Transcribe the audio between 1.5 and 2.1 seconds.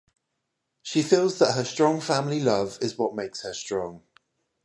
her strong